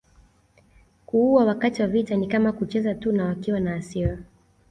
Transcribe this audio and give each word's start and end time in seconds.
Kuua 1.05 1.45
wakati 1.45 1.81
wa 1.81 1.87
vita 1.87 2.15
ni 2.15 2.27
kama 2.27 2.51
kucheza 2.51 2.95
tu 2.95 3.11
na 3.11 3.25
wakiwa 3.25 3.59
na 3.59 3.71
hasira 3.71 4.17